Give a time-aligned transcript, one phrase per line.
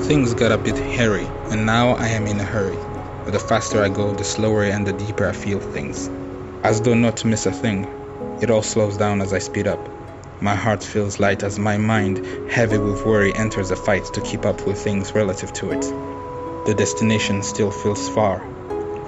[0.00, 2.76] Things got a bit hairy, and now I am in a hurry.
[3.24, 6.08] But the faster I go, the slower and the deeper I feel things.
[6.62, 7.86] As though not to miss a thing,
[8.40, 9.88] it all slows down as I speed up.
[10.40, 14.44] My heart feels light as my mind, heavy with worry, enters a fight to keep
[14.44, 15.80] up with things relative to it.
[16.66, 18.40] The destination still feels far,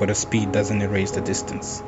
[0.01, 1.82] but the speed doesn't erase the distance.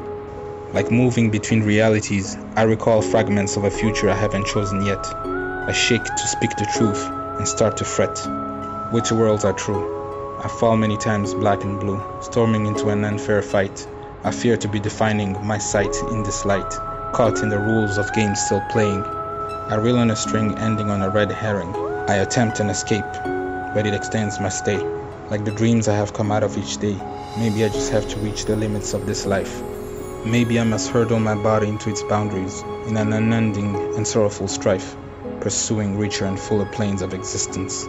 [0.73, 5.05] Like moving between realities, I recall fragments of a future I haven't chosen yet.
[5.05, 7.03] I shake to speak the truth
[7.39, 8.50] and start to fret.
[8.91, 10.37] Which worlds are true?
[10.43, 13.87] I fall many times black and blue, storming into an unfair fight.
[14.25, 16.73] I fear to be defining my sight in this light,
[17.13, 19.05] caught in the rules of games still playing.
[19.05, 21.73] I reel on a string ending on a red herring.
[22.09, 23.13] I attempt an escape,
[23.75, 24.81] but it extends my stay.
[25.31, 27.01] Like the dreams I have come out of each day,
[27.39, 29.63] maybe I just have to reach the limits of this life.
[30.27, 34.97] Maybe I must hurdle my body into its boundaries in an unending and sorrowful strife,
[35.41, 37.87] pursuing richer and fuller planes of existence.